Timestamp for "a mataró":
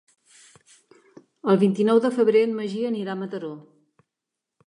3.15-3.51